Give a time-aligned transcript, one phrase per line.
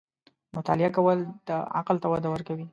[0.55, 2.65] •مطالعه کول، د عقل ته وده ورکوي.